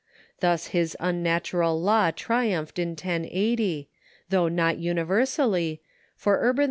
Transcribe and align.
Thus 0.39 0.67
his 0.73 0.97
unnatural 0.99 1.79
law 1.79 2.09
triumphed 2.09 2.79
in 2.79 2.93
1080, 2.97 3.87
though 4.31 4.47
not 4.47 4.79
universally, 4.79 5.79
for 6.15 6.39
Urban 6.41 6.57
II. 6.59 6.59